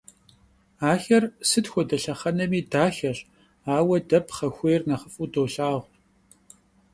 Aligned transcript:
Ахэр 0.91 1.23
сыт 1.49 1.65
хуэдэ 1.71 1.97
лъэхъэнэми 2.03 2.59
дахэщ, 2.71 3.19
ауэ 3.77 3.97
дэ 4.09 4.19
пхъэхуейр 4.25 4.81
нэхъыфӀу 4.89 5.27
долъагъу. 5.31 5.85